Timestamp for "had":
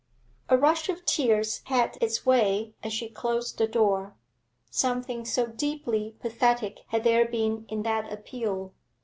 1.65-1.99, 6.87-7.03